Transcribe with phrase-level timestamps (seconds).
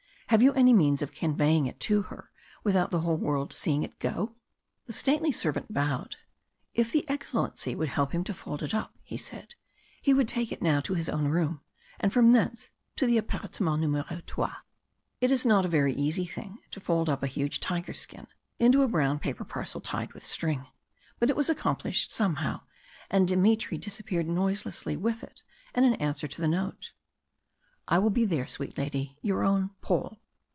[0.27, 2.31] "Have you any means of conveying it to her
[2.63, 4.37] without the whole world seeing it go?"
[4.85, 6.15] The stately servant bowed.
[6.73, 9.55] "If the Excellency would help him to fold it up," he said,
[10.01, 11.59] "he would take it now to his own room,
[11.99, 14.45] and from thence to the appartement numero 3."
[15.19, 18.27] It is not a very easy thing to fold up a huge tiger skin
[18.57, 20.65] into a brown paper parcel tied with string.
[21.19, 22.61] But it was accomplished somehow
[23.09, 25.43] and Dmitry disappeared noiselessly with it
[25.75, 26.93] and an answer to the note:
[27.89, 29.17] "I will be there, sweet lady.
[29.21, 30.19] "Your own PAUL."